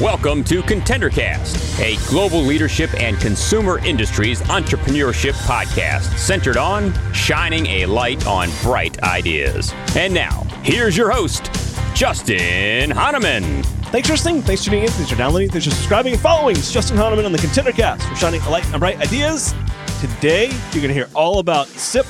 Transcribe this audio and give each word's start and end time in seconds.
Welcome 0.00 0.44
to 0.44 0.62
ContenderCast, 0.62 1.80
a 1.80 1.96
global 2.08 2.40
leadership 2.40 2.94
and 2.94 3.18
consumer 3.18 3.84
industries 3.84 4.42
entrepreneurship 4.42 5.32
podcast 5.42 6.16
centered 6.18 6.56
on 6.56 6.94
shining 7.12 7.66
a 7.66 7.86
light 7.86 8.28
on 8.28 8.48
bright 8.62 9.02
ideas. 9.02 9.74
And 9.96 10.14
now, 10.14 10.44
here's 10.62 10.96
your 10.96 11.10
host, 11.10 11.50
Justin 11.96 12.92
Hahnemann. 12.92 13.64
Thanks 13.90 14.06
for 14.06 14.14
listening. 14.14 14.42
Thanks 14.42 14.62
for 14.62 14.70
tuning 14.70 14.84
in. 14.84 14.90
Thanks 14.90 15.10
for 15.10 15.16
downloading. 15.16 15.50
Thanks 15.50 15.64
for 15.66 15.72
subscribing 15.72 16.12
and 16.12 16.22
following. 16.22 16.56
It's 16.56 16.72
Justin 16.72 16.96
Hahnemann 16.96 17.24
on 17.24 17.32
the 17.32 17.38
ContenderCast. 17.38 18.08
We're 18.08 18.14
shining 18.14 18.40
a 18.42 18.50
light 18.50 18.72
on 18.72 18.78
bright 18.78 18.98
ideas. 18.98 19.52
Today, 20.00 20.46
you're 20.46 20.82
going 20.82 20.88
to 20.88 20.94
hear 20.94 21.08
all 21.12 21.40
about 21.40 21.66
SIP 21.66 22.06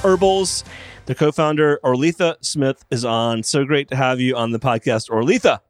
Herbals. 0.00 0.62
The 1.08 1.14
co-founder, 1.14 1.80
Orletha 1.82 2.36
Smith, 2.44 2.84
is 2.90 3.02
on. 3.02 3.42
So 3.42 3.64
great 3.64 3.88
to 3.88 3.96
have 3.96 4.20
you 4.20 4.36
on 4.36 4.50
the 4.50 4.58
podcast, 4.58 5.08
Orletha. 5.08 5.60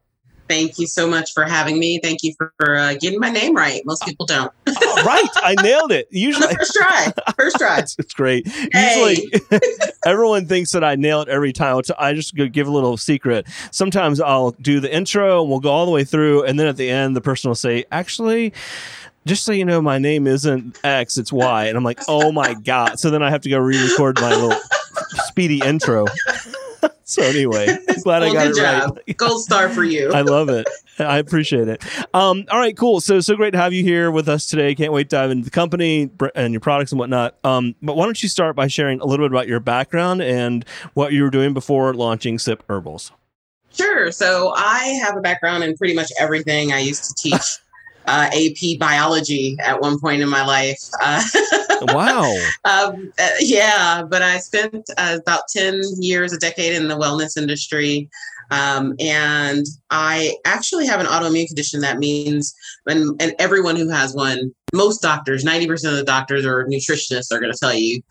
Thank 0.49 0.77
you 0.77 0.85
so 0.85 1.07
much 1.07 1.31
for 1.33 1.45
having 1.45 1.79
me. 1.79 1.97
Thank 2.03 2.23
you 2.23 2.33
for, 2.37 2.53
for 2.59 2.75
uh, 2.75 2.95
getting 2.95 3.21
my 3.21 3.29
name 3.29 3.55
right. 3.55 3.81
Most 3.85 4.03
people 4.03 4.25
don't. 4.25 4.51
right, 4.67 5.29
I 5.35 5.55
nailed 5.63 5.93
it. 5.93 6.09
Usually, 6.11 6.53
first 6.55 6.73
try. 6.73 7.13
First 7.37 7.55
try. 7.57 7.77
it's, 7.79 7.95
it's 7.97 8.13
great. 8.13 8.49
Hey. 8.49 9.15
Usually, 9.31 9.61
everyone 10.05 10.45
thinks 10.45 10.73
that 10.73 10.83
I 10.83 10.97
nail 10.97 11.21
it 11.21 11.29
every 11.29 11.53
time. 11.53 11.81
I 11.97 12.11
just 12.11 12.35
give 12.35 12.67
a 12.67 12.71
little 12.71 12.97
secret. 12.97 13.47
Sometimes 13.71 14.19
I'll 14.19 14.51
do 14.51 14.81
the 14.81 14.93
intro 14.93 15.39
and 15.39 15.49
we'll 15.49 15.61
go 15.61 15.69
all 15.69 15.85
the 15.85 15.91
way 15.93 16.03
through, 16.03 16.43
and 16.43 16.59
then 16.59 16.67
at 16.67 16.75
the 16.75 16.89
end, 16.89 17.15
the 17.15 17.21
person 17.21 17.49
will 17.49 17.55
say, 17.55 17.85
"Actually." 17.93 18.51
just 19.25 19.43
so 19.43 19.51
you 19.51 19.65
know, 19.65 19.81
my 19.81 19.99
name 19.99 20.27
isn't 20.27 20.79
X, 20.83 21.17
it's 21.17 21.31
Y. 21.31 21.65
And 21.65 21.77
I'm 21.77 21.83
like, 21.83 21.99
oh 22.07 22.31
my 22.31 22.53
God. 22.53 22.99
So 22.99 23.11
then 23.11 23.21
I 23.21 23.29
have 23.29 23.41
to 23.41 23.49
go 23.49 23.59
re 23.59 23.79
record 23.81 24.19
my 24.19 24.33
little 24.33 24.57
speedy 25.27 25.61
intro. 25.63 26.05
so 27.03 27.21
anyway, 27.23 27.65
glad 28.03 28.21
well, 28.21 28.31
I 28.31 28.33
got 28.33 28.47
it 28.47 28.55
job. 28.55 28.99
right. 29.07 29.17
Gold 29.17 29.41
star 29.41 29.69
for 29.69 29.83
you. 29.83 30.11
I 30.13 30.21
love 30.21 30.49
it. 30.49 30.67
I 30.99 31.17
appreciate 31.17 31.67
it. 31.69 31.83
Um, 32.13 32.45
all 32.51 32.59
right, 32.59 32.75
cool. 32.75 32.99
So 32.99 33.19
so 33.21 33.35
great 33.35 33.51
to 33.51 33.57
have 33.57 33.73
you 33.73 33.83
here 33.83 34.11
with 34.11 34.27
us 34.27 34.45
today. 34.45 34.75
Can't 34.75 34.91
wait 34.91 35.09
to 35.09 35.15
dive 35.15 35.31
into 35.31 35.45
the 35.45 35.51
company 35.51 36.09
and 36.35 36.53
your 36.53 36.59
products 36.59 36.91
and 36.91 36.99
whatnot. 36.99 37.35
Um, 37.43 37.75
but 37.81 37.95
why 37.95 38.05
don't 38.05 38.21
you 38.21 38.29
start 38.29 38.55
by 38.55 38.67
sharing 38.67 38.99
a 38.99 39.05
little 39.05 39.25
bit 39.25 39.31
about 39.31 39.47
your 39.47 39.59
background 39.59 40.21
and 40.21 40.65
what 40.93 41.13
you 41.13 41.23
were 41.23 41.29
doing 41.29 41.53
before 41.53 41.93
launching 41.93 42.37
SIP 42.37 42.63
Herbals? 42.69 43.11
Sure. 43.73 44.11
So 44.11 44.51
I 44.55 44.99
have 45.05 45.15
a 45.15 45.21
background 45.21 45.63
in 45.63 45.77
pretty 45.77 45.93
much 45.93 46.11
everything. 46.19 46.73
I 46.73 46.79
used 46.79 47.05
to 47.05 47.13
teach 47.15 47.59
uh, 48.07 48.29
AP 48.33 48.79
biology 48.79 49.55
at 49.63 49.79
one 49.79 49.99
point 49.99 50.21
in 50.21 50.27
my 50.29 50.45
life. 50.45 50.79
Uh, 51.01 51.21
wow. 51.81 52.35
Um, 52.65 53.11
uh, 53.19 53.29
yeah, 53.39 54.03
but 54.03 54.21
I 54.21 54.37
spent 54.39 54.89
uh, 54.97 55.17
about 55.21 55.43
10 55.49 55.81
years, 55.99 56.33
a 56.33 56.37
decade 56.37 56.73
in 56.73 56.87
the 56.87 56.97
wellness 56.97 57.37
industry. 57.37 58.09
Um, 58.51 58.95
and 58.99 59.65
I 59.89 60.35
actually 60.45 60.87
have 60.87 60.99
an 60.99 61.05
autoimmune 61.05 61.47
condition 61.47 61.81
that 61.81 61.99
means, 61.99 62.53
and, 62.87 63.19
and 63.21 63.33
everyone 63.39 63.75
who 63.75 63.89
has 63.89 64.13
one, 64.13 64.53
most 64.73 65.01
doctors, 65.01 65.43
90% 65.43 65.71
of 65.89 65.97
the 65.97 66.03
doctors 66.03 66.45
or 66.45 66.65
nutritionists 66.65 67.31
are 67.31 67.39
going 67.39 67.51
to 67.51 67.59
tell 67.59 67.73
you, 67.73 68.01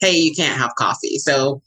hey, 0.00 0.16
you 0.16 0.34
can't 0.34 0.58
have 0.58 0.74
coffee. 0.76 1.18
So 1.18 1.62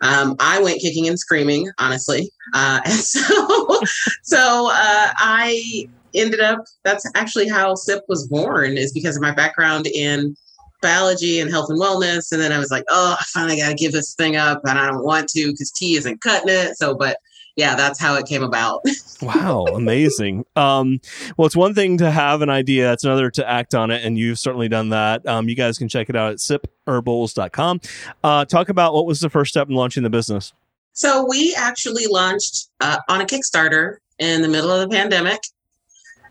um, 0.00 0.36
I 0.40 0.60
went 0.62 0.80
kicking 0.80 1.08
and 1.08 1.18
screaming, 1.18 1.70
honestly. 1.78 2.30
Uh, 2.54 2.80
and 2.84 2.94
so, 2.94 3.80
so 4.22 4.68
uh, 4.72 5.12
I 5.16 5.88
ended 6.14 6.40
up 6.40 6.64
that's 6.84 7.04
actually 7.16 7.48
how 7.48 7.74
SIP 7.74 8.04
was 8.08 8.28
born 8.28 8.78
is 8.78 8.92
because 8.92 9.16
of 9.16 9.22
my 9.22 9.32
background 9.32 9.86
in 9.88 10.36
biology 10.84 11.40
and 11.40 11.50
health 11.50 11.70
and 11.70 11.80
wellness. 11.80 12.30
And 12.30 12.40
then 12.40 12.52
I 12.52 12.58
was 12.58 12.70
like, 12.70 12.84
oh, 12.88 13.16
I 13.18 13.24
finally 13.32 13.56
got 13.56 13.70
to 13.70 13.74
give 13.74 13.92
this 13.92 14.14
thing 14.14 14.36
up, 14.36 14.60
and 14.64 14.78
I 14.78 14.86
don't 14.86 15.04
want 15.04 15.28
to 15.30 15.50
because 15.50 15.72
tea 15.72 15.96
isn't 15.96 16.20
cutting 16.20 16.50
it. 16.50 16.76
So, 16.76 16.94
but 16.94 17.18
yeah, 17.56 17.74
that's 17.74 18.00
how 18.00 18.16
it 18.16 18.26
came 18.26 18.42
about. 18.42 18.82
wow, 19.22 19.64
amazing. 19.74 20.44
Um, 20.56 21.00
well, 21.36 21.46
it's 21.46 21.56
one 21.56 21.74
thing 21.74 21.98
to 21.98 22.10
have 22.10 22.42
an 22.42 22.50
idea, 22.50 22.92
it's 22.92 23.04
another 23.04 23.30
to 23.32 23.48
act 23.48 23.74
on 23.74 23.90
it, 23.90 24.04
and 24.04 24.18
you've 24.18 24.38
certainly 24.38 24.68
done 24.68 24.90
that. 24.90 25.26
Um, 25.26 25.48
you 25.48 25.54
guys 25.54 25.78
can 25.78 25.88
check 25.88 26.08
it 26.08 26.16
out 26.16 26.32
at 26.32 26.38
sipherbals.com. 26.38 27.80
Uh, 28.22 28.44
talk 28.44 28.68
about 28.68 28.94
what 28.94 29.06
was 29.06 29.20
the 29.20 29.30
first 29.30 29.50
step 29.50 29.68
in 29.68 29.74
launching 29.74 30.02
the 30.02 30.10
business. 30.10 30.52
So, 30.92 31.26
we 31.28 31.54
actually 31.56 32.06
launched 32.06 32.68
uh, 32.80 32.98
on 33.08 33.20
a 33.20 33.24
Kickstarter 33.24 33.96
in 34.18 34.42
the 34.42 34.48
middle 34.48 34.70
of 34.70 34.88
the 34.88 34.94
pandemic. 34.94 35.40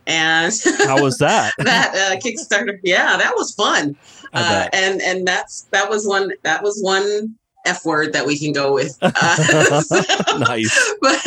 And 0.05 0.53
how 0.85 1.01
was 1.01 1.17
that? 1.19 1.53
that 1.59 1.93
uh, 1.95 2.19
Kickstarter, 2.19 2.79
yeah, 2.83 3.17
that 3.17 3.33
was 3.35 3.53
fun. 3.53 3.95
Uh, 4.33 4.67
and 4.73 5.01
and 5.01 5.27
that's 5.27 5.63
that 5.71 5.89
was 5.89 6.05
one 6.07 6.31
that 6.43 6.63
was 6.63 6.79
one 6.81 7.35
F 7.65 7.85
word 7.85 8.13
that 8.13 8.25
we 8.25 8.37
can 8.37 8.51
go 8.51 8.73
with. 8.73 8.97
Uh, 9.01 9.09
nice, 10.39 10.95
but 11.01 11.19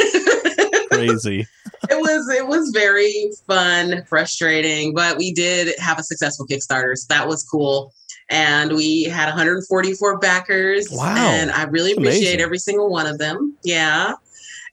crazy. 0.90 1.46
It 1.88 2.00
was 2.00 2.28
it 2.28 2.46
was 2.46 2.70
very 2.70 3.30
fun, 3.46 4.04
frustrating, 4.06 4.92
but 4.94 5.16
we 5.16 5.32
did 5.32 5.74
have 5.78 5.98
a 5.98 6.02
successful 6.02 6.46
Kickstarter, 6.46 6.96
so 6.96 7.06
that 7.08 7.26
was 7.26 7.44
cool. 7.44 7.92
And 8.28 8.72
we 8.72 9.04
had 9.04 9.26
144 9.26 10.18
backers. 10.18 10.88
Wow! 10.90 11.14
And 11.16 11.50
I 11.52 11.62
really 11.64 11.92
appreciate 11.92 12.40
every 12.40 12.58
single 12.58 12.90
one 12.90 13.06
of 13.06 13.18
them. 13.18 13.56
Yeah 13.62 14.14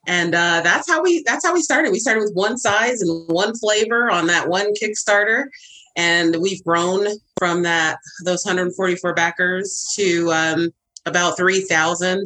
and 0.05 0.35
uh, 0.35 0.61
that's 0.63 0.89
how 0.89 1.01
we 1.01 1.23
that's 1.25 1.45
how 1.45 1.53
we 1.53 1.61
started. 1.61 1.91
We 1.91 1.99
started 1.99 2.23
with 2.23 2.33
one 2.33 2.57
size 2.57 3.01
and 3.01 3.29
one 3.29 3.55
flavor 3.55 4.11
on 4.11 4.27
that 4.27 4.49
one 4.49 4.73
kickstarter. 4.81 5.45
And 5.95 6.37
we've 6.41 6.63
grown 6.63 7.07
from 7.37 7.63
that 7.63 7.97
those 8.25 8.43
144 8.45 9.13
backers 9.13 9.93
to 9.95 10.31
um, 10.31 10.73
about 11.05 11.37
3000 11.37 12.25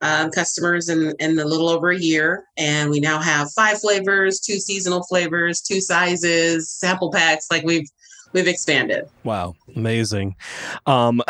um, 0.00 0.30
customers 0.30 0.88
in, 0.88 1.14
in 1.18 1.38
a 1.38 1.44
little 1.44 1.68
over 1.68 1.90
a 1.90 1.98
year. 1.98 2.44
And 2.56 2.90
we 2.90 3.00
now 3.00 3.20
have 3.20 3.52
five 3.52 3.80
flavors 3.80 4.40
two 4.40 4.58
seasonal 4.58 5.02
flavors 5.04 5.60
two 5.60 5.80
sizes 5.80 6.70
sample 6.70 7.12
packs. 7.12 7.48
Like 7.50 7.64
we've 7.64 7.88
we've 8.32 8.48
expanded. 8.48 9.08
Wow, 9.24 9.54
amazing. 9.74 10.36
Um, 10.86 11.22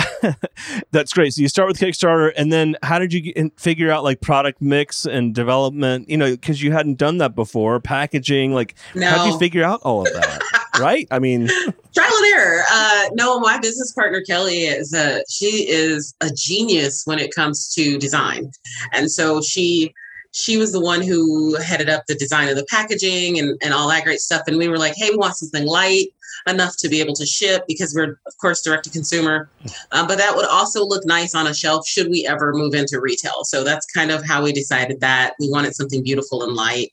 that's 0.90 1.12
great. 1.12 1.34
So 1.34 1.42
you 1.42 1.48
start 1.48 1.68
with 1.68 1.78
Kickstarter, 1.78 2.32
and 2.36 2.52
then 2.52 2.76
how 2.82 2.98
did 2.98 3.12
you 3.12 3.20
get, 3.20 3.60
figure 3.60 3.90
out 3.90 4.04
like 4.04 4.20
product 4.20 4.60
mix 4.60 5.06
and 5.06 5.34
development? 5.34 6.08
You 6.08 6.16
know, 6.16 6.30
because 6.30 6.62
you 6.62 6.72
hadn't 6.72 6.98
done 6.98 7.18
that 7.18 7.34
before, 7.34 7.80
packaging. 7.80 8.52
Like, 8.52 8.74
no. 8.94 9.08
how 9.08 9.24
did 9.24 9.32
you 9.32 9.38
figure 9.38 9.64
out 9.64 9.80
all 9.82 10.06
of 10.06 10.12
that? 10.12 10.42
right? 10.80 11.06
I 11.10 11.18
mean, 11.18 11.46
trial 11.94 12.12
and 12.16 12.34
error. 12.34 12.62
Uh, 12.70 13.08
no, 13.12 13.41
my 13.41 13.58
business 13.58 13.92
partner 13.92 14.22
Kelly 14.22 14.64
is 14.64 14.92
a 14.94 15.22
she 15.28 15.68
is 15.68 16.14
a 16.20 16.30
genius 16.30 17.02
when 17.04 17.18
it 17.18 17.34
comes 17.34 17.72
to 17.74 17.98
design, 17.98 18.50
and 18.92 19.10
so 19.10 19.41
she 19.41 19.94
she 20.32 20.56
was 20.56 20.72
the 20.72 20.80
one 20.80 21.02
who 21.02 21.56
headed 21.56 21.88
up 21.88 22.06
the 22.06 22.14
design 22.14 22.48
of 22.48 22.56
the 22.56 22.64
packaging 22.64 23.38
and, 23.38 23.58
and 23.62 23.74
all 23.74 23.88
that 23.88 24.02
great 24.04 24.20
stuff. 24.20 24.42
And 24.46 24.56
we 24.56 24.66
were 24.66 24.78
like, 24.78 24.94
hey, 24.96 25.10
we 25.10 25.16
want 25.16 25.36
something 25.36 25.66
light 25.66 26.08
enough 26.47 26.76
to 26.78 26.88
be 26.88 27.00
able 27.00 27.15
to 27.15 27.26
ship 27.26 27.65
because 27.69 27.94
we're 27.94 28.19
of 28.26 28.37
course 28.41 28.62
direct 28.62 28.84
to 28.84 28.91
consumer. 28.91 29.48
Um, 29.93 30.06
but 30.06 30.19
that 30.19 30.34
would 30.34 30.47
also 30.47 30.84
look 30.84 31.04
nice 31.06 31.34
on 31.34 31.47
a 31.47 31.54
shelf 31.54 31.87
should 31.87 32.09
we 32.09 32.26
ever 32.26 32.53
move 32.53 32.75
into 32.75 33.00
retail. 33.00 33.44
So 33.44 33.65
that's 33.65 33.87
kind 33.87 34.10
of 34.10 34.25
how 34.25 34.42
we 34.42 34.53
decided 34.53 35.00
that 35.00 35.34
we 35.41 35.50
wanted 35.50 35.75
something 35.75 36.03
beautiful 36.03 36.42
and 36.42 36.54
light. 36.54 36.92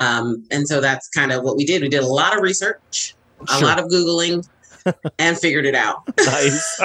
Um, 0.00 0.44
and 0.50 0.66
so 0.66 0.80
that's 0.80 1.08
kind 1.08 1.32
of 1.32 1.44
what 1.44 1.56
we 1.56 1.64
did. 1.64 1.82
We 1.82 1.88
did 1.88 2.02
a 2.02 2.06
lot 2.06 2.36
of 2.36 2.42
research 2.42 3.14
a 3.48 3.58
sure. 3.58 3.68
lot 3.68 3.78
of 3.78 3.86
googling 3.86 4.46
and 5.18 5.38
figured 5.38 5.66
it 5.66 5.74
out. 5.74 6.02
nice. 6.18 6.80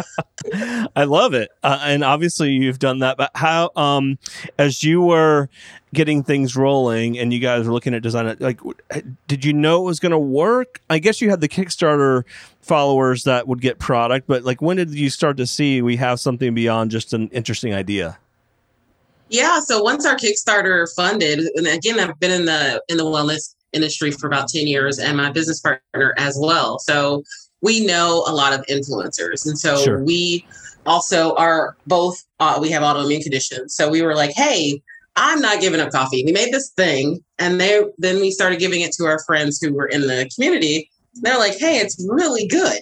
I 0.96 1.04
love 1.04 1.34
it. 1.34 1.50
Uh, 1.64 1.80
and 1.84 2.04
obviously 2.04 2.52
you've 2.52 2.80
done 2.80 3.00
that, 3.00 3.18
but 3.18 3.32
how, 3.36 3.72
um, 3.76 4.18
as 4.58 4.84
you 4.84 5.02
were 5.02 5.50
getting 5.94 6.24
things 6.24 6.56
rolling 6.56 7.18
and 7.18 7.34
you 7.34 7.40
guys 7.40 7.66
were 7.66 7.74
looking 7.74 7.94
at 7.94 8.02
design, 8.02 8.36
like, 8.40 8.60
did 9.28 9.46
you 9.46 9.54
know 9.54 9.82
it 9.82 9.86
was 9.86 10.00
going 10.00 10.12
to 10.12 10.20
work? 10.20 10.82
I 10.90 11.00
guess 11.00 11.22
you 11.22 11.30
had 11.30 11.42
the 11.42 11.50
Kickstarter 11.50 12.24
followers 12.62 13.24
that 13.24 13.48
would 13.48 13.62
get 13.62 13.80
product, 13.80 14.28
but 14.28 14.44
like, 14.44 14.62
when 14.62 14.78
did 14.78 14.94
you 14.94 15.10
start 15.10 15.38
to 15.38 15.48
see 15.48 15.82
we 15.82 15.96
have 15.98 16.20
something 16.20 16.54
beyond 16.54 16.92
just 16.92 17.14
an 17.14 17.30
interesting 17.30 17.74
idea? 17.74 18.18
Yeah, 19.30 19.60
so 19.60 19.84
once 19.84 20.06
our 20.06 20.16
Kickstarter 20.16 20.88
funded, 20.96 21.40
and 21.56 21.68
again, 21.68 22.00
I've 22.00 22.18
been 22.20 22.32
in 22.32 22.46
the 22.46 22.82
in 22.88 22.96
the 22.98 23.04
wellness 23.04 23.56
industry 23.74 24.12
for 24.12 24.28
about 24.28 24.48
10 24.48 24.68
years 24.68 25.00
and 25.00 25.18
my 25.18 25.32
business 25.32 25.60
partner 25.60 26.14
as 26.18 26.38
well. 26.40 26.80
So 26.80 27.24
we 27.62 27.86
know 27.86 28.24
a 28.28 28.34
lot 28.34 28.54
of 28.54 28.66
influencers. 28.68 29.46
And 29.46 29.58
so 29.58 29.78
sure. 29.78 30.04
we 30.04 30.46
also 30.86 31.36
are 31.36 31.76
both, 31.88 32.24
uh, 32.40 32.58
we 32.62 32.70
have 32.72 32.84
autoimmune 32.84 33.22
conditions. 33.22 33.76
So 33.76 33.90
we 33.90 34.02
were 34.02 34.16
like, 34.16 34.32
hey, 34.36 34.82
I'm 35.16 35.42
not 35.42 35.60
giving 35.60 35.80
up 35.80 35.92
coffee. 35.92 36.24
We 36.26 36.32
made 36.32 36.54
this 36.54 36.70
thing. 36.70 37.24
And 37.40 37.60
they, 37.60 37.84
then 37.98 38.18
we 38.18 38.32
started 38.32 38.60
giving 38.60 38.82
it 38.82 38.92
to 38.94 39.06
our 39.06 39.20
friends 39.20 39.60
who 39.60 39.74
were 39.74 39.88
in 39.88 40.02
the 40.02 40.30
community. 40.34 40.90
They're 41.16 41.40
like, 41.40 41.58
hey, 41.58 41.78
it's 41.78 42.04
really 42.08 42.48
good 42.48 42.80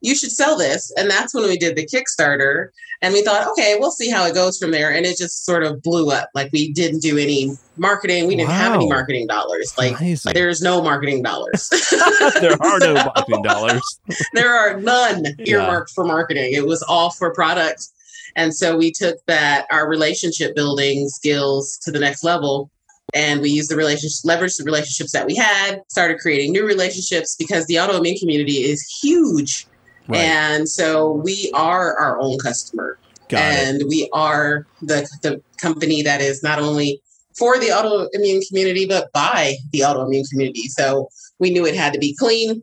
you 0.00 0.14
should 0.14 0.30
sell 0.30 0.56
this. 0.56 0.92
And 0.96 1.10
that's 1.10 1.34
when 1.34 1.44
we 1.44 1.56
did 1.56 1.76
the 1.76 1.86
Kickstarter. 1.86 2.68
And 3.00 3.14
we 3.14 3.22
thought, 3.22 3.46
okay, 3.48 3.76
we'll 3.78 3.92
see 3.92 4.10
how 4.10 4.26
it 4.26 4.34
goes 4.34 4.58
from 4.58 4.72
there. 4.72 4.92
And 4.92 5.06
it 5.06 5.16
just 5.16 5.44
sort 5.44 5.62
of 5.62 5.82
blew 5.82 6.10
up. 6.10 6.30
Like 6.34 6.50
we 6.52 6.72
didn't 6.72 7.00
do 7.00 7.16
any 7.16 7.52
marketing. 7.76 8.26
We 8.26 8.34
didn't 8.34 8.50
wow. 8.50 8.56
have 8.56 8.74
any 8.74 8.88
marketing 8.88 9.28
dollars. 9.28 9.72
Like 9.78 9.98
Amazing. 10.00 10.32
there's 10.34 10.60
no 10.60 10.82
marketing 10.82 11.22
dollars. 11.22 11.68
there 12.40 12.60
are 12.60 12.78
no 12.80 12.94
marketing 12.94 13.42
dollars. 13.42 14.00
there 14.34 14.52
are 14.52 14.80
none 14.80 15.26
earmarked 15.46 15.90
yeah. 15.90 15.94
for 15.94 16.04
marketing. 16.04 16.52
It 16.54 16.66
was 16.66 16.82
all 16.82 17.10
for 17.10 17.32
product. 17.32 17.86
And 18.34 18.54
so 18.54 18.76
we 18.76 18.90
took 18.92 19.16
that 19.26 19.66
our 19.70 19.88
relationship 19.88 20.54
building 20.54 21.08
skills 21.08 21.78
to 21.82 21.90
the 21.90 21.98
next 21.98 22.24
level 22.24 22.70
and 23.14 23.40
we 23.40 23.48
used 23.48 23.70
the 23.70 23.76
relationship 23.76 24.22
leveraged 24.24 24.58
the 24.58 24.64
relationships 24.64 25.12
that 25.12 25.26
we 25.26 25.34
had 25.34 25.80
started 25.88 26.18
creating 26.18 26.52
new 26.52 26.66
relationships 26.66 27.34
because 27.36 27.66
the 27.66 27.76
autoimmune 27.76 28.18
community 28.20 28.58
is 28.64 28.82
huge 29.02 29.66
right. 30.08 30.20
and 30.20 30.68
so 30.68 31.12
we 31.12 31.50
are 31.54 31.96
our 31.98 32.18
own 32.20 32.38
customer 32.38 32.98
Got 33.28 33.40
and 33.40 33.82
it. 33.82 33.88
we 33.88 34.08
are 34.12 34.66
the 34.82 35.08
the 35.22 35.42
company 35.60 36.02
that 36.02 36.20
is 36.20 36.42
not 36.42 36.58
only 36.58 37.00
for 37.36 37.58
the 37.58 37.66
autoimmune 37.66 38.46
community 38.48 38.86
but 38.86 39.12
by 39.12 39.54
the 39.72 39.80
autoimmune 39.80 40.28
community 40.30 40.68
so 40.68 41.08
we 41.38 41.50
knew 41.50 41.66
it 41.66 41.74
had 41.74 41.92
to 41.92 41.98
be 41.98 42.14
clean 42.18 42.62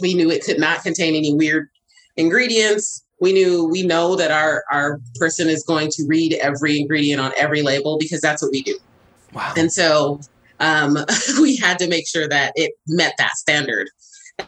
we 0.00 0.14
knew 0.14 0.30
it 0.30 0.44
could 0.44 0.58
not 0.58 0.82
contain 0.82 1.14
any 1.14 1.34
weird 1.34 1.68
ingredients 2.16 3.04
we 3.20 3.32
knew 3.32 3.64
we 3.64 3.82
know 3.82 4.16
that 4.16 4.30
our 4.30 4.64
our 4.70 5.00
person 5.16 5.48
is 5.48 5.62
going 5.64 5.90
to 5.90 6.04
read 6.06 6.32
every 6.34 6.78
ingredient 6.78 7.20
on 7.20 7.32
every 7.36 7.62
label 7.62 7.98
because 7.98 8.20
that's 8.20 8.42
what 8.42 8.50
we 8.50 8.62
do 8.62 8.78
Wow. 9.32 9.54
And 9.56 9.72
so 9.72 10.20
um, 10.60 10.98
we 11.40 11.56
had 11.56 11.78
to 11.80 11.88
make 11.88 12.08
sure 12.08 12.28
that 12.28 12.52
it 12.56 12.72
met 12.86 13.14
that 13.18 13.32
standard. 13.36 13.88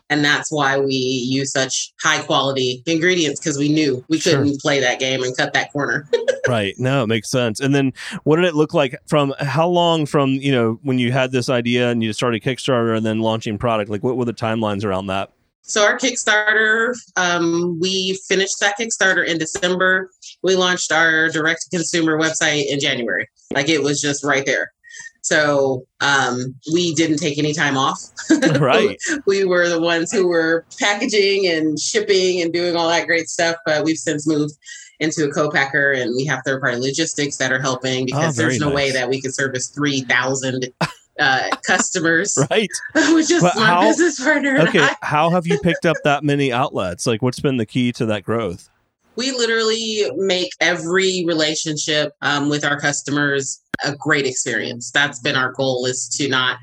And 0.08 0.24
that's 0.24 0.50
why 0.50 0.78
we 0.78 0.94
use 0.94 1.52
such 1.52 1.92
high 2.02 2.22
quality 2.22 2.82
ingredients 2.86 3.40
because 3.40 3.58
we 3.58 3.68
knew 3.68 4.04
we 4.08 4.18
couldn't 4.18 4.60
play 4.60 4.80
that 4.80 4.98
game 4.98 5.22
and 5.22 5.36
cut 5.36 5.52
that 5.52 5.72
corner. 5.72 6.08
right. 6.48 6.74
No, 6.78 7.04
it 7.04 7.06
makes 7.06 7.30
sense. 7.30 7.60
And 7.60 7.74
then 7.74 7.92
what 8.24 8.36
did 8.36 8.44
it 8.44 8.54
look 8.54 8.74
like 8.74 8.96
from 9.06 9.34
how 9.40 9.68
long 9.68 10.06
from, 10.06 10.30
you 10.30 10.52
know, 10.52 10.80
when 10.82 10.98
you 10.98 11.12
had 11.12 11.32
this 11.32 11.48
idea 11.48 11.90
and 11.90 12.02
you 12.02 12.12
started 12.12 12.42
Kickstarter 12.42 12.96
and 12.96 13.04
then 13.04 13.20
launching 13.20 13.58
product? 13.58 13.90
Like 13.90 14.02
what 14.02 14.16
were 14.16 14.24
the 14.24 14.34
timelines 14.34 14.84
around 14.84 15.06
that? 15.06 15.30
So 15.62 15.84
our 15.84 15.96
Kickstarter, 15.96 16.94
um, 17.16 17.78
we 17.80 18.18
finished 18.26 18.58
that 18.60 18.76
Kickstarter 18.78 19.24
in 19.24 19.38
December. 19.38 20.10
We 20.42 20.56
launched 20.56 20.90
our 20.90 21.28
direct 21.28 21.62
to 21.62 21.76
consumer 21.76 22.18
website 22.18 22.66
in 22.66 22.80
January. 22.80 23.28
Like 23.52 23.68
it 23.68 23.82
was 23.82 24.00
just 24.00 24.24
right 24.24 24.44
there. 24.44 24.72
So 25.22 25.86
um, 26.00 26.54
we 26.72 26.94
didn't 26.94 27.18
take 27.18 27.38
any 27.38 27.52
time 27.52 27.76
off. 27.76 28.00
Right. 28.60 28.98
we 29.26 29.44
were 29.44 29.68
the 29.68 29.80
ones 29.80 30.12
who 30.12 30.28
were 30.28 30.64
packaging 30.78 31.46
and 31.46 31.78
shipping 31.78 32.42
and 32.42 32.52
doing 32.52 32.76
all 32.76 32.88
that 32.88 33.06
great 33.06 33.28
stuff. 33.28 33.56
But 33.64 33.84
we've 33.84 33.96
since 33.96 34.26
moved 34.26 34.54
into 35.00 35.24
a 35.24 35.30
co-packer 35.32 35.92
and 35.92 36.14
we 36.14 36.24
have 36.26 36.42
third 36.44 36.60
party 36.60 36.76
logistics 36.76 37.36
that 37.38 37.52
are 37.52 37.60
helping 37.60 38.06
because 38.06 38.38
oh, 38.38 38.42
there's 38.42 38.60
no 38.60 38.66
nice. 38.66 38.74
way 38.74 38.90
that 38.92 39.08
we 39.08 39.20
can 39.20 39.32
service 39.32 39.68
3,000 39.68 40.68
uh, 41.18 41.48
customers. 41.66 42.38
right. 42.50 42.68
With 42.94 43.28
just 43.28 43.42
but 43.42 43.56
one 43.56 43.66
how, 43.66 43.82
business 43.82 44.22
partner. 44.22 44.58
Okay. 44.68 44.86
How 45.00 45.30
have 45.30 45.46
you 45.46 45.58
picked 45.60 45.86
up 45.86 45.96
that 46.04 46.22
many 46.22 46.52
outlets? 46.52 47.06
Like 47.06 47.22
what's 47.22 47.40
been 47.40 47.56
the 47.56 47.66
key 47.66 47.92
to 47.92 48.06
that 48.06 48.24
growth? 48.24 48.68
We 49.20 49.32
literally 49.32 50.10
make 50.16 50.50
every 50.60 51.24
relationship 51.26 52.14
um, 52.22 52.48
with 52.48 52.64
our 52.64 52.80
customers 52.80 53.60
a 53.84 53.94
great 53.94 54.24
experience. 54.24 54.90
That's 54.90 55.20
been 55.20 55.36
our 55.36 55.52
goal 55.52 55.84
is 55.84 56.08
to 56.16 56.26
not 56.26 56.56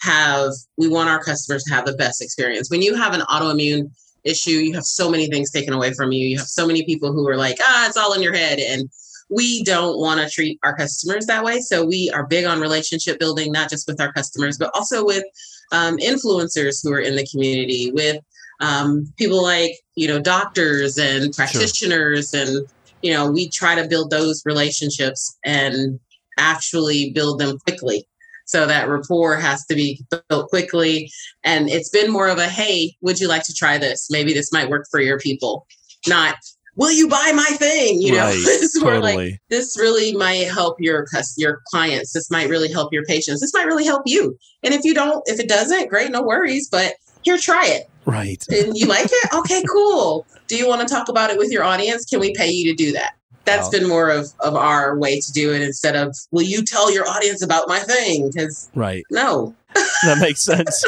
have, 0.00 0.50
we 0.78 0.88
want 0.88 1.10
our 1.10 1.22
customers 1.22 1.62
to 1.64 1.74
have 1.74 1.84
the 1.84 1.92
best 1.92 2.22
experience. 2.22 2.70
When 2.70 2.80
you 2.80 2.94
have 2.94 3.12
an 3.12 3.20
autoimmune 3.34 3.90
issue, 4.24 4.52
you 4.52 4.72
have 4.72 4.84
so 4.84 5.10
many 5.10 5.26
things 5.26 5.50
taken 5.50 5.74
away 5.74 5.92
from 5.92 6.10
you. 6.10 6.26
You 6.26 6.38
have 6.38 6.46
so 6.46 6.66
many 6.66 6.86
people 6.86 7.12
who 7.12 7.28
are 7.28 7.36
like, 7.36 7.58
ah, 7.62 7.86
it's 7.86 7.98
all 7.98 8.14
in 8.14 8.22
your 8.22 8.34
head. 8.34 8.58
And 8.58 8.88
we 9.28 9.62
don't 9.64 9.98
want 9.98 10.22
to 10.22 10.30
treat 10.30 10.58
our 10.64 10.74
customers 10.74 11.26
that 11.26 11.44
way. 11.44 11.60
So 11.60 11.84
we 11.84 12.10
are 12.14 12.26
big 12.26 12.46
on 12.46 12.62
relationship 12.62 13.18
building, 13.18 13.52
not 13.52 13.68
just 13.68 13.86
with 13.86 14.00
our 14.00 14.12
customers, 14.14 14.56
but 14.56 14.70
also 14.72 15.04
with 15.04 15.24
um, 15.70 15.98
influencers 15.98 16.82
who 16.82 16.94
are 16.94 17.00
in 17.00 17.14
the 17.14 17.26
community, 17.26 17.92
with 17.92 18.16
um, 18.60 19.12
people 19.18 19.42
like 19.42 19.72
you 20.00 20.08
know 20.08 20.18
doctors 20.18 20.96
and 20.96 21.30
practitioners 21.34 22.30
sure. 22.30 22.40
and 22.40 22.66
you 23.02 23.12
know 23.12 23.30
we 23.30 23.50
try 23.50 23.74
to 23.74 23.86
build 23.86 24.08
those 24.08 24.42
relationships 24.46 25.36
and 25.44 26.00
actually 26.38 27.10
build 27.10 27.38
them 27.38 27.58
quickly. 27.58 28.06
So 28.46 28.66
that 28.66 28.88
rapport 28.88 29.36
has 29.36 29.64
to 29.66 29.74
be 29.74 30.02
built 30.28 30.48
quickly. 30.48 31.12
And 31.44 31.68
it's 31.68 31.90
been 31.90 32.10
more 32.10 32.28
of 32.28 32.38
a 32.38 32.48
hey 32.48 32.96
would 33.02 33.20
you 33.20 33.28
like 33.28 33.44
to 33.44 33.52
try 33.52 33.76
this? 33.76 34.08
Maybe 34.10 34.32
this 34.32 34.50
might 34.50 34.70
work 34.70 34.86
for 34.90 35.00
your 35.00 35.18
people. 35.18 35.66
Not 36.08 36.36
will 36.76 36.90
you 36.90 37.06
buy 37.06 37.32
my 37.34 37.50
thing? 37.58 38.00
You 38.00 38.12
know 38.12 38.24
right, 38.24 38.34
it's 38.38 38.80
more 38.80 38.94
totally. 38.94 39.16
like 39.16 39.40
this 39.50 39.76
really 39.78 40.16
might 40.16 40.48
help 40.48 40.76
your 40.80 41.06
your 41.36 41.60
clients. 41.66 42.14
This 42.14 42.30
might 42.30 42.48
really 42.48 42.72
help 42.72 42.90
your 42.90 43.04
patients. 43.04 43.42
This 43.42 43.52
might 43.52 43.66
really 43.66 43.84
help 43.84 44.04
you. 44.06 44.38
And 44.62 44.72
if 44.72 44.82
you 44.82 44.94
don't 44.94 45.22
if 45.28 45.38
it 45.38 45.48
doesn't 45.48 45.90
great 45.90 46.10
no 46.10 46.22
worries. 46.22 46.70
But 46.72 46.94
here 47.22 47.38
try 47.38 47.66
it 47.66 47.90
Right. 48.06 48.44
And 48.50 48.76
you 48.76 48.86
like 48.86 49.06
it? 49.06 49.34
Okay, 49.34 49.62
cool. 49.70 50.26
Do 50.48 50.56
you 50.56 50.66
want 50.66 50.86
to 50.86 50.92
talk 50.92 51.08
about 51.08 51.30
it 51.30 51.38
with 51.38 51.52
your 51.52 51.64
audience? 51.64 52.04
Can 52.04 52.20
we 52.20 52.32
pay 52.34 52.50
you 52.50 52.64
to 52.70 52.74
do 52.74 52.92
that? 52.92 53.14
That's 53.44 53.66
wow. 53.66 53.70
been 53.70 53.88
more 53.88 54.10
of, 54.10 54.32
of 54.40 54.54
our 54.54 54.98
way 54.98 55.20
to 55.20 55.32
do 55.32 55.52
it 55.52 55.62
instead 55.62 55.96
of, 55.96 56.16
will 56.30 56.42
you 56.42 56.64
tell 56.64 56.92
your 56.92 57.08
audience 57.08 57.42
about 57.42 57.68
my 57.68 57.78
thing? 57.78 58.28
Because, 58.28 58.68
right. 58.74 59.04
No. 59.10 59.54
that 59.74 60.18
makes 60.20 60.42
sense. 60.42 60.84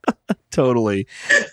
totally. 0.50 1.06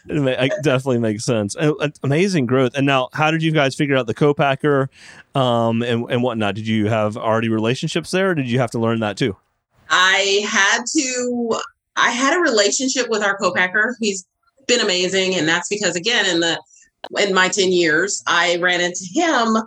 It 0.07 0.53
definitely 0.63 0.99
makes 0.99 1.25
sense. 1.25 1.55
Amazing 2.03 2.45
growth. 2.45 2.73
And 2.75 2.85
now, 2.85 3.09
how 3.13 3.31
did 3.31 3.43
you 3.43 3.51
guys 3.51 3.75
figure 3.75 3.97
out 3.97 4.07
the 4.07 4.13
co-packer 4.13 4.89
um, 5.35 5.81
and, 5.81 6.05
and 6.09 6.23
whatnot? 6.23 6.55
Did 6.55 6.67
you 6.67 6.87
have 6.87 7.17
already 7.17 7.49
relationships 7.49 8.11
there 8.11 8.31
or 8.31 8.35
did 8.35 8.47
you 8.47 8.59
have 8.59 8.71
to 8.71 8.79
learn 8.79 8.99
that 8.99 9.17
too? 9.17 9.35
I 9.89 10.45
had 10.47 10.83
to, 10.95 11.59
I 11.97 12.11
had 12.11 12.35
a 12.35 12.39
relationship 12.39 13.09
with 13.09 13.23
our 13.23 13.37
co-packer. 13.37 13.97
He's 13.99 14.25
been 14.67 14.81
amazing. 14.81 15.35
And 15.35 15.47
that's 15.47 15.67
because 15.67 15.95
again, 15.95 16.25
in 16.25 16.39
the 16.39 16.61
in 17.19 17.33
my 17.33 17.47
10 17.49 17.71
years, 17.71 18.23
I 18.27 18.57
ran 18.57 18.81
into 18.81 19.05
him 19.13 19.57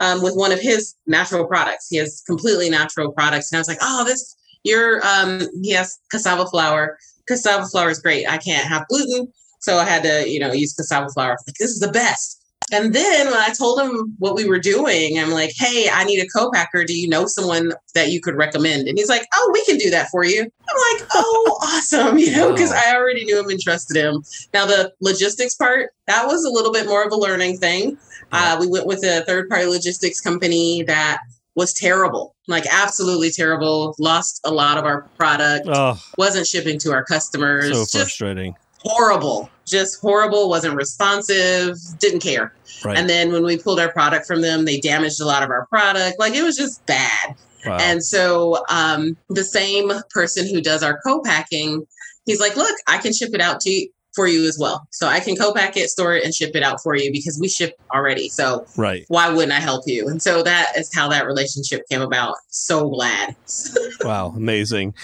um, 0.00 0.22
with 0.22 0.34
one 0.34 0.52
of 0.52 0.60
his 0.60 0.94
natural 1.06 1.46
products. 1.46 1.88
He 1.88 1.96
has 1.96 2.22
completely 2.26 2.70
natural 2.70 3.12
products. 3.12 3.50
And 3.50 3.58
I 3.58 3.60
was 3.60 3.68
like, 3.68 3.78
oh, 3.82 4.04
this 4.04 4.36
your 4.62 5.04
um 5.06 5.40
he 5.62 5.72
has 5.72 5.98
cassava 6.10 6.46
flour. 6.46 6.98
Cassava 7.26 7.66
flour 7.66 7.90
is 7.90 7.98
great. 7.98 8.28
I 8.28 8.38
can't 8.38 8.66
have 8.66 8.86
gluten. 8.88 9.32
So 9.60 9.76
I 9.76 9.84
had 9.84 10.02
to, 10.02 10.28
you 10.28 10.40
know, 10.40 10.52
use 10.52 10.74
cassava 10.74 11.08
flour. 11.10 11.36
Like, 11.46 11.56
this 11.58 11.70
is 11.70 11.80
the 11.80 11.92
best. 11.92 12.39
And 12.72 12.94
then 12.94 13.26
when 13.26 13.36
I 13.36 13.50
told 13.50 13.80
him 13.80 14.14
what 14.18 14.34
we 14.34 14.48
were 14.48 14.58
doing, 14.58 15.18
I'm 15.18 15.30
like, 15.30 15.52
hey, 15.56 15.88
I 15.92 16.04
need 16.04 16.20
a 16.20 16.28
co-packer. 16.28 16.84
Do 16.84 16.98
you 16.98 17.08
know 17.08 17.26
someone 17.26 17.72
that 17.94 18.10
you 18.10 18.20
could 18.20 18.36
recommend? 18.36 18.86
And 18.88 18.96
he's 18.96 19.08
like, 19.08 19.26
oh, 19.34 19.50
we 19.52 19.64
can 19.64 19.76
do 19.76 19.90
that 19.90 20.08
for 20.10 20.24
you. 20.24 20.40
I'm 20.42 20.98
like, 20.98 21.08
oh, 21.14 21.58
awesome. 21.62 22.18
You 22.30 22.36
know, 22.36 22.52
because 22.52 22.70
I 22.70 22.94
already 22.94 23.24
knew 23.24 23.40
him 23.40 23.48
and 23.48 23.58
trusted 23.58 23.96
him. 23.96 24.22
Now, 24.52 24.66
the 24.66 24.92
logistics 25.00 25.54
part, 25.54 25.90
that 26.06 26.26
was 26.26 26.44
a 26.44 26.50
little 26.50 26.72
bit 26.72 26.86
more 26.86 27.02
of 27.02 27.12
a 27.12 27.16
learning 27.16 27.56
thing. 27.56 27.96
Uh, 28.30 28.56
we 28.60 28.68
went 28.68 28.86
with 28.86 29.02
a 29.04 29.24
third 29.26 29.48
party 29.48 29.66
logistics 29.66 30.20
company 30.20 30.82
that 30.84 31.20
was 31.56 31.72
terrible, 31.72 32.34
like 32.46 32.64
absolutely 32.70 33.30
terrible. 33.30 33.94
Lost 33.98 34.40
a 34.44 34.50
lot 34.50 34.78
of 34.78 34.84
our 34.84 35.02
product, 35.16 35.66
oh, 35.68 36.00
wasn't 36.16 36.46
shipping 36.46 36.78
to 36.80 36.92
our 36.92 37.04
customers. 37.04 37.90
So 37.90 37.98
frustrating. 37.98 38.54
Horrible, 38.82 39.50
just 39.66 40.00
horrible, 40.00 40.48
wasn't 40.48 40.74
responsive, 40.74 41.76
didn't 41.98 42.20
care. 42.20 42.54
Right. 42.84 42.96
And 42.96 43.08
then 43.08 43.32
when 43.32 43.44
we 43.44 43.58
pulled 43.58 43.80
our 43.80 43.92
product 43.92 44.26
from 44.26 44.40
them, 44.40 44.64
they 44.64 44.80
damaged 44.80 45.20
a 45.20 45.26
lot 45.26 45.42
of 45.42 45.50
our 45.50 45.66
product. 45.66 46.18
Like 46.18 46.34
it 46.34 46.42
was 46.42 46.56
just 46.56 46.84
bad. 46.86 47.34
Wow. 47.66 47.78
And 47.80 48.02
so 48.02 48.64
um, 48.70 49.16
the 49.28 49.44
same 49.44 49.90
person 50.10 50.46
who 50.46 50.60
does 50.60 50.82
our 50.82 50.98
co-packing, 51.06 51.86
he's 52.24 52.40
like, 52.40 52.56
look, 52.56 52.74
I 52.86 52.98
can 52.98 53.12
ship 53.12 53.30
it 53.34 53.40
out 53.40 53.60
to 53.60 53.70
you 53.70 53.88
for 54.14 54.26
you 54.26 54.46
as 54.46 54.58
well. 54.58 54.86
So 54.90 55.06
I 55.06 55.20
can 55.20 55.36
co-pack 55.36 55.76
it, 55.76 55.88
store 55.90 56.14
it, 56.16 56.24
and 56.24 56.34
ship 56.34 56.52
it 56.54 56.62
out 56.62 56.82
for 56.82 56.96
you 56.96 57.12
because 57.12 57.38
we 57.40 57.48
ship 57.48 57.78
already. 57.94 58.28
So 58.28 58.66
right. 58.76 59.04
why 59.08 59.28
wouldn't 59.30 59.52
I 59.52 59.60
help 59.60 59.84
you? 59.86 60.08
And 60.08 60.20
so 60.20 60.42
that 60.42 60.72
is 60.76 60.92
how 60.94 61.08
that 61.08 61.26
relationship 61.26 61.88
came 61.88 62.02
about. 62.02 62.36
So 62.48 62.88
glad. 62.88 63.36
wow, 64.02 64.32
amazing. 64.36 64.94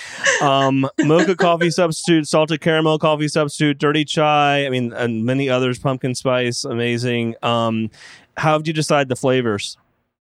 Um, 0.42 0.88
mocha 0.98 1.36
coffee 1.36 1.70
substitute, 1.70 2.26
salted 2.26 2.60
caramel 2.60 2.98
coffee 2.98 3.28
substitute, 3.28 3.78
dirty 3.78 4.04
chai. 4.04 4.66
I 4.66 4.70
mean, 4.70 4.92
and 4.92 5.24
many 5.24 5.48
others. 5.48 5.78
Pumpkin 5.78 6.14
spice, 6.14 6.64
amazing. 6.64 7.36
Um, 7.42 7.90
how 8.36 8.58
did 8.58 8.66
you 8.66 8.72
decide 8.72 9.08
the 9.08 9.16
flavors? 9.16 9.76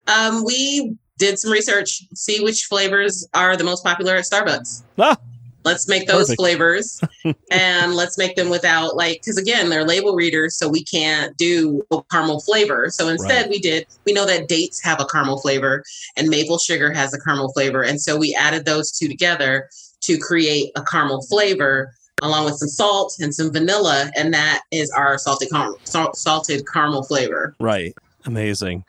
Um, 0.08 0.44
we 0.44 0.98
did 1.18 1.38
some 1.38 1.52
research, 1.52 2.04
see 2.16 2.42
which 2.42 2.66
flavors 2.66 3.28
are 3.34 3.56
the 3.56 3.64
most 3.64 3.84
popular 3.84 4.16
at 4.16 4.24
Starbucks. 4.24 4.84
Ah, 4.98 5.18
Let's 5.66 5.88
make 5.88 6.08
those 6.08 6.28
Perfect. 6.28 6.40
flavors 6.40 7.02
and 7.52 7.94
let's 7.96 8.18
make 8.18 8.36
them 8.36 8.50
without 8.50 8.96
like 8.96 9.22
because 9.22 9.38
again 9.38 9.70
they're 9.70 9.86
label 9.86 10.16
readers, 10.16 10.58
so 10.58 10.70
we 10.70 10.84
can't 10.84 11.36
do 11.38 11.84
a 11.92 12.02
caramel 12.12 12.40
flavor. 12.40 12.90
So 12.90 13.10
instead 13.10 13.42
right. 13.42 13.50
we 13.50 13.60
did 13.60 13.86
we 14.06 14.14
know 14.14 14.26
that 14.26 14.48
dates 14.48 14.84
have 14.84 15.02
a 15.02 15.06
caramel 15.06 15.40
flavor 15.42 15.84
and 16.16 16.30
maple 16.30 16.58
sugar 16.58 16.92
has 16.92 17.14
a 17.14 17.20
caramel 17.20 17.52
flavor. 17.52 17.82
And 17.82 18.02
so 18.02 18.18
we 18.18 18.34
added 18.36 18.66
those 18.66 18.92
two 18.92 19.08
together 19.08 19.70
to 20.02 20.18
create 20.18 20.72
a 20.76 20.84
caramel 20.84 21.22
flavor 21.24 21.92
along 22.22 22.46
with 22.46 22.56
some 22.56 22.68
salt 22.68 23.16
and 23.20 23.34
some 23.34 23.52
vanilla, 23.52 24.12
and 24.16 24.34
that 24.34 24.62
is 24.72 24.92
our 24.92 25.18
salted 25.18 25.50
caramel 25.50 25.80
salt, 25.84 26.18
salted 26.18 26.66
caramel 26.68 27.04
flavor. 27.04 27.56
Right. 27.60 27.96
Amazing. 28.26 28.84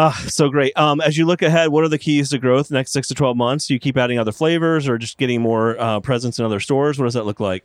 Ah, 0.00 0.12
so 0.28 0.48
great. 0.48 0.72
Um, 0.78 1.00
as 1.00 1.18
you 1.18 1.26
look 1.26 1.42
ahead, 1.42 1.70
what 1.70 1.82
are 1.82 1.88
the 1.88 1.98
keys 1.98 2.30
to 2.30 2.38
growth 2.38 2.70
next 2.70 2.92
six 2.92 3.08
to 3.08 3.14
12 3.14 3.36
months? 3.36 3.66
Do 3.66 3.74
you 3.74 3.80
keep 3.80 3.96
adding 3.96 4.16
other 4.16 4.30
flavors 4.30 4.86
or 4.86 4.96
just 4.96 5.18
getting 5.18 5.42
more 5.42 5.76
uh, 5.80 5.98
presence 5.98 6.38
in 6.38 6.44
other 6.44 6.60
stores? 6.60 7.00
What 7.00 7.06
does 7.06 7.14
that 7.14 7.26
look 7.26 7.40
like? 7.40 7.64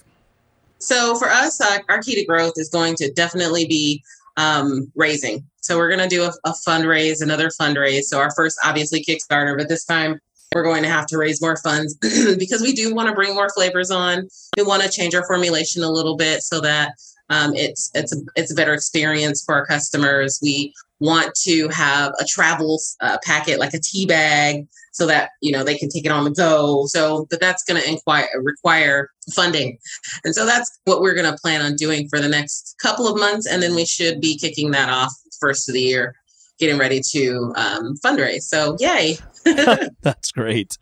So 0.80 1.16
for 1.16 1.30
us, 1.30 1.62
uh, 1.62 1.78
our 1.90 2.02
key 2.02 2.16
to 2.16 2.25
growth 2.25 2.54
is 2.56 2.70
going 2.70 2.96
to 2.96 3.12
definitely 3.12 3.68
be 3.68 4.04
um, 4.38 4.92
raising. 4.96 5.46
So 5.62 5.78
we're 5.78 5.96
going 5.96 6.10
to 6.10 6.13
do 6.13 6.24
a, 6.24 6.34
a 6.44 6.56
fundraise, 6.68 7.22
another 7.22 7.50
fundraise. 7.50 8.06
So 8.06 8.18
our 8.18 8.32
first, 8.32 8.58
obviously, 8.66 9.06
Kickstarter, 9.06 9.56
but 9.56 9.70
this 9.70 9.86
time 9.86 10.20
we're 10.56 10.63
going 10.63 10.82
to 10.82 10.90
have 10.90 11.06
to 11.08 11.20
raise 11.20 11.40
more 11.40 11.58
funds 11.58 11.96
because 12.40 12.63
we 12.63 12.74
do 12.74 12.96
want 12.96 13.10
to 13.10 13.13
bring 13.13 13.36
more 13.36 13.50
flavors 13.50 13.92
on. 13.92 14.28
We 14.58 14.63
want 14.63 14.82
to 14.82 14.90
change 14.90 15.13
our 15.13 15.25
formulation 15.28 15.84
a 15.84 15.92
little 15.92 16.18
bit 16.18 16.42
so 16.42 16.62
that 16.62 16.94
um, 17.30 17.54
it's 17.56 17.90
it's 17.94 18.13
a, 18.13 18.18
it's 18.36 18.52
a 18.52 18.56
better 18.56 18.74
experience 18.74 19.44
for 19.44 19.56
our 19.56 19.66
customers. 19.66 20.40
We 20.42 20.74
want 21.04 21.36
to 21.36 21.68
have 21.70 22.14
a 22.20 22.26
travel 22.26 22.80
uh, 23.02 23.18
packet 23.24 23.60
like 23.60 23.74
a 23.74 23.80
tea 23.80 24.06
bag 24.06 24.66
so 24.94 25.06
that 25.06 25.32
you 25.42 25.52
know 25.52 25.64
they 25.64 25.78
can 25.78 25.90
take 25.90 26.06
it 26.06 26.12
on 26.12 26.24
the 26.24 26.32
go. 26.32 26.86
So 26.88 27.28
but 27.30 27.40
that's 27.40 27.64
going 27.64 27.82
to 27.82 28.42
require 28.42 29.10
funding. 29.34 29.78
And 30.24 30.34
so 30.34 30.46
that's 30.46 30.80
what 30.86 31.02
we're 31.02 31.14
going 31.14 31.32
to 31.32 31.38
plan 31.38 31.62
on 31.62 31.76
doing 31.76 32.08
for 32.10 32.20
the 32.20 32.30
next 32.30 32.76
couple 32.82 33.08
of 33.08 33.20
months 33.20 33.48
and 33.48 33.62
then 33.62 33.76
we 33.76 33.86
should 33.86 34.22
be 34.22 34.38
kicking 34.38 34.72
that 34.72 34.90
off 34.90 35.14
first 35.40 35.68
of 35.68 35.74
the 35.74 35.82
year 35.82 36.16
getting 36.60 36.78
ready 36.78 37.02
to 37.02 37.54
um, 37.56 37.96
fundraise 38.04 38.44
so 38.44 38.76
yay 38.80 39.18
That's 40.02 40.32
great. 40.32 40.78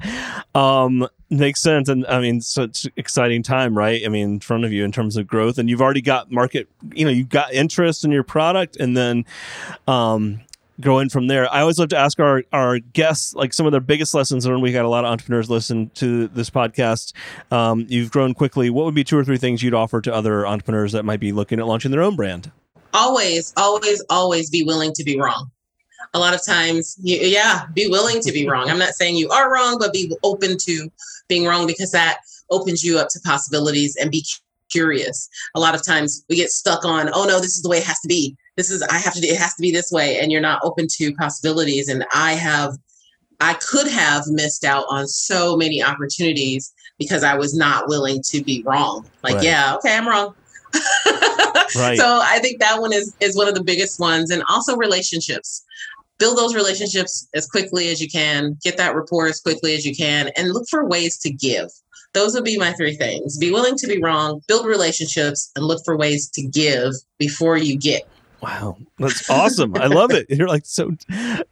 Um, 0.54 1.08
makes 1.30 1.62
sense. 1.62 1.90
And 1.90 2.06
I 2.08 2.20
mean, 2.20 2.42
such 2.42 2.88
exciting 2.96 3.44
time, 3.44 3.78
right? 3.78 4.02
I 4.06 4.10
mean, 4.10 4.34
in 4.34 4.40
front 4.40 4.66
of 4.66 4.72
you 4.72 4.84
in 4.84 4.92
terms 4.92 5.18
of 5.18 5.28
growth, 5.28 5.58
and 5.58 5.70
you've 5.70 5.82
already 5.82 6.02
got 6.02 6.32
market, 6.32 6.68
you 6.94 7.06
know, 7.06 7.12
you've 7.12 7.30
got 7.30 7.54
interest 7.54 8.04
in 8.06 8.12
your 8.12 8.24
product, 8.24 8.78
and 8.78 8.96
then, 8.96 9.26
um, 9.88 10.42
growing 10.80 11.10
from 11.10 11.28
there. 11.28 11.52
I 11.54 11.62
always 11.62 11.78
love 11.78 11.90
to 11.90 11.98
ask 11.98 12.20
our, 12.20 12.44
our 12.52 12.80
guests 12.80 13.36
like 13.36 13.54
some 13.54 13.68
of 13.68 13.72
their 13.72 13.82
biggest 13.82 14.16
lessons. 14.16 14.46
And 14.46 14.62
we 14.64 14.72
got 14.72 14.84
a 14.84 14.90
lot 14.90 15.06
of 15.06 15.12
entrepreneurs 15.12 15.48
listen 15.48 15.92
to 15.96 16.28
this 16.30 16.50
podcast. 16.50 17.14
Um, 17.52 17.86
you've 17.88 18.10
grown 18.10 18.34
quickly. 18.34 18.72
What 18.72 18.86
would 18.86 18.96
be 18.96 19.04
two 19.04 19.18
or 19.18 19.24
three 19.24 19.38
things 19.38 19.62
you'd 19.62 19.76
offer 19.76 20.02
to 20.02 20.14
other 20.14 20.48
entrepreneurs 20.48 20.92
that 20.94 21.04
might 21.04 21.20
be 21.20 21.32
looking 21.34 21.60
at 21.60 21.68
launching 21.68 21.92
their 21.92 22.02
own 22.02 22.16
brand? 22.16 22.52
Always, 22.94 23.54
always, 23.58 24.04
always 24.10 24.50
be 24.50 24.64
willing 24.64 24.92
to 24.94 25.04
be 25.04 25.20
wrong 25.20 25.52
a 26.14 26.20
lot 26.20 26.34
of 26.34 26.44
times, 26.46 26.98
you, 27.02 27.18
yeah, 27.18 27.66
be 27.74 27.88
willing 27.88 28.22
to 28.22 28.32
be 28.32 28.48
wrong. 28.48 28.70
I'm 28.70 28.80
not 28.80 28.94
saying 28.94 29.16
you 29.16 29.30
are 29.30 29.52
wrong, 29.52 29.78
but 29.80 29.94
be 29.94 30.16
open 30.24 30.58
to 30.58 30.92
being 31.28 31.46
wrong 31.46 31.68
because 31.68 31.92
that 31.92 32.18
opens 32.50 32.84
you 32.84 33.00
up 33.00 33.08
to 33.10 33.20
possibilities 33.24 33.96
and 33.96 34.12
be 34.12 34.26
curious. 34.70 35.30
A 35.56 35.60
lot 35.60 35.76
of 35.76 35.86
times 35.86 36.26
we 36.30 36.36
get 36.36 36.50
stuck 36.50 36.86
on, 36.86 37.10
oh 37.14 37.26
no, 37.26 37.40
this 37.40 37.56
is 37.56 37.62
the 37.62 37.70
way 37.70 37.78
it 37.78 37.86
has 37.86 38.00
to 38.02 38.08
be. 38.08 38.36
This 38.58 38.70
is, 38.70 38.82
I 38.84 38.98
have 38.98 39.14
to 39.14 39.22
do, 39.22 39.28
it 39.28 39.38
has 39.38 39.56
to 39.56 39.62
be 39.62 39.72
this 39.72 39.92
way. 39.92 40.20
And 40.20 40.32
you're 40.32 40.42
not 40.42 40.62
open 40.64 40.88
to 40.92 41.14
possibilities. 41.16 41.88
And 41.88 42.06
I 42.14 42.34
have, 42.34 42.78
I 43.40 43.54
could 43.56 43.88
have 43.88 44.24
missed 44.28 44.64
out 44.64 44.86
on 44.90 45.08
so 45.08 45.58
many 45.58 45.82
opportunities 45.82 46.74
because 47.00 47.24
I 47.24 47.36
was 47.36 47.56
not 47.56 47.88
willing 47.88 48.22
to 48.28 48.44
be 48.44 48.64
wrong. 48.66 49.06
Like, 49.24 49.36
right. 49.36 49.44
yeah, 49.44 49.76
okay, 49.76 49.98
I'm 49.98 50.08
wrong. 50.08 50.36
right. 51.76 51.98
So 51.98 52.22
I 52.24 52.40
think 52.42 52.60
that 52.60 52.80
one 52.80 52.94
is 52.94 53.14
is 53.20 53.36
one 53.36 53.48
of 53.48 53.56
the 53.56 53.64
biggest 53.64 54.00
ones, 54.00 54.32
and 54.32 54.42
also 54.50 54.78
relationships 54.78 55.66
build 56.22 56.38
those 56.38 56.54
relationships 56.54 57.28
as 57.34 57.48
quickly 57.48 57.90
as 57.90 58.00
you 58.00 58.08
can, 58.08 58.56
get 58.64 58.78
that 58.78 58.96
rapport 58.96 59.28
as 59.28 59.42
quickly 59.42 59.74
as 59.74 59.86
you 59.86 59.96
can, 59.96 60.30
and 60.38 60.54
look 60.54 60.70
for 60.70 60.88
ways 60.88 61.18
to 61.18 61.32
give. 61.32 61.68
Those 62.14 62.36
would 62.36 62.44
be 62.44 62.60
my 62.60 62.74
three 62.74 62.96
things 62.96 63.38
be 63.40 63.52
willing 63.52 63.76
to 63.78 63.88
be 63.88 64.00
wrong, 64.02 64.42
build 64.48 64.68
relationships, 64.68 65.52
and 65.56 65.66
look 65.66 65.82
for 65.84 65.98
ways 65.98 66.30
to 66.30 66.44
give 66.44 66.94
before 67.18 67.58
you 67.58 67.76
get. 67.76 68.08
Wow, 68.42 68.78
that's 69.00 69.28
awesome. 69.30 69.76
I 69.76 69.88
love 69.88 70.12
it. 70.12 70.28
You're 70.30 70.48
like 70.48 70.66
so 70.66 70.92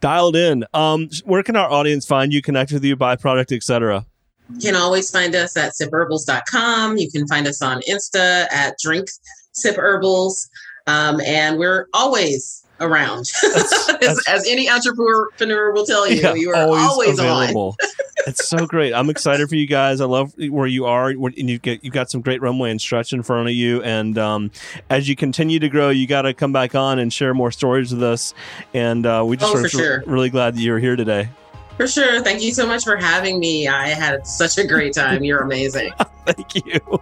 dialed 0.00 0.36
in. 0.36 0.64
Um, 0.72 1.08
where 1.24 1.42
can 1.42 1.56
our 1.56 1.70
audience 1.70 2.06
find 2.06 2.32
you, 2.32 2.40
connect 2.40 2.72
with 2.72 2.84
you, 2.84 2.94
buy 2.94 3.16
product, 3.16 3.50
etc.? 3.50 4.06
You 4.54 4.60
can 4.60 4.76
always 4.76 5.10
find 5.10 5.34
us 5.34 5.56
at 5.56 5.72
sipherbals.com. 5.80 6.96
You 6.96 7.10
can 7.10 7.26
find 7.26 7.46
us 7.48 7.62
on 7.62 7.80
Insta 7.88 8.46
at 8.52 8.76
drink 8.82 9.08
sip 9.52 9.76
herbals. 9.76 10.48
Um, 10.90 11.20
and 11.20 11.58
we're 11.58 11.86
always 11.92 12.64
around. 12.80 13.30
That's, 13.42 13.86
that's, 13.86 14.02
as, 14.02 14.22
as, 14.26 14.48
any 14.48 14.68
entrepreneur 14.68 15.72
will 15.72 15.86
tell 15.86 16.08
you, 16.08 16.20
yeah, 16.20 16.34
you 16.34 16.50
are 16.50 16.56
always, 16.56 16.82
always 16.82 17.18
available. 17.18 17.76
it's 18.26 18.48
so 18.48 18.66
great. 18.66 18.92
I'm 18.92 19.10
excited 19.10 19.48
for 19.48 19.56
you 19.56 19.66
guys. 19.66 20.00
I 20.00 20.06
love 20.06 20.32
where 20.36 20.66
you 20.66 20.86
are, 20.86 21.10
and 21.10 21.50
you 21.50 21.58
get 21.58 21.84
you 21.84 21.90
got 21.90 22.10
some 22.10 22.20
great 22.20 22.42
runway 22.42 22.70
and 22.70 22.80
stretch 22.80 23.12
in 23.12 23.22
front 23.22 23.48
of 23.48 23.54
you. 23.54 23.82
And 23.82 24.18
um, 24.18 24.50
as 24.88 25.08
you 25.08 25.16
continue 25.16 25.58
to 25.58 25.68
grow, 25.68 25.90
you 25.90 26.06
got 26.06 26.22
to 26.22 26.34
come 26.34 26.52
back 26.52 26.74
on 26.74 26.98
and 26.98 27.12
share 27.12 27.34
more 27.34 27.50
stories 27.50 27.92
with 27.92 28.02
us. 28.02 28.34
And 28.74 29.06
uh, 29.06 29.24
we 29.26 29.36
just 29.36 29.54
oh, 29.54 29.58
are 29.58 29.68
sure. 29.68 30.02
really 30.06 30.30
glad 30.30 30.56
that 30.56 30.60
you're 30.60 30.78
here 30.78 30.96
today. 30.96 31.28
For 31.76 31.86
sure. 31.86 32.22
Thank 32.22 32.42
you 32.42 32.52
so 32.52 32.66
much 32.66 32.84
for 32.84 32.96
having 32.96 33.38
me. 33.38 33.66
I 33.66 33.88
had 33.88 34.26
such 34.26 34.58
a 34.58 34.66
great 34.66 34.92
time. 34.92 35.24
You're 35.24 35.40
amazing. 35.40 35.92
Thank 36.26 36.66
you. 36.66 37.00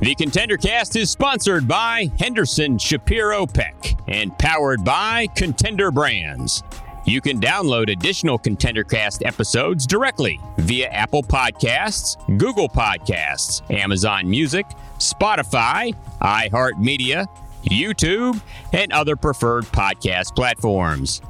The 0.00 0.14
Contender 0.14 0.58
Cast 0.58 0.94
is 0.96 1.10
sponsored 1.10 1.66
by 1.66 2.10
Henderson 2.18 2.76
Shapiro 2.76 3.46
Peck 3.46 3.96
and 4.06 4.36
powered 4.38 4.84
by 4.84 5.26
Contender 5.34 5.90
Brands. 5.90 6.62
You 7.06 7.22
can 7.22 7.40
download 7.40 7.90
additional 7.90 8.36
Contender 8.36 8.84
Cast 8.84 9.24
episodes 9.24 9.86
directly 9.86 10.38
via 10.58 10.88
Apple 10.88 11.22
Podcasts, 11.22 12.16
Google 12.36 12.68
Podcasts, 12.68 13.62
Amazon 13.70 14.28
Music, 14.28 14.66
Spotify, 14.98 15.94
iHeartMedia, 16.20 17.26
YouTube, 17.64 18.38
and 18.74 18.92
other 18.92 19.16
preferred 19.16 19.64
podcast 19.64 20.36
platforms. 20.36 21.22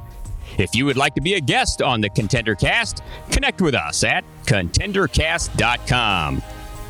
If 0.59 0.75
you 0.75 0.87
would 0.87 0.97
like 0.97 1.15
to 1.15 1.21
be 1.21 1.35
a 1.35 1.41
guest 1.41 1.83
on 1.83 2.01
the 2.01 2.09
Contender 2.09 2.57
Cast, 2.57 3.05
connect 3.31 3.61
with 3.61 3.77
us 3.77 4.03
at 4.03 4.25
contendercast.com. 4.45 6.43